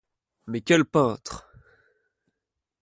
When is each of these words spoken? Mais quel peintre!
Mais 0.47 0.61
quel 0.63 0.83
peintre! 0.85 1.47